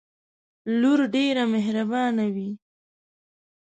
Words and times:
لور 0.79 0.99
ډیره 1.13 1.43
محربانه 1.53 2.25
وی 2.35 2.49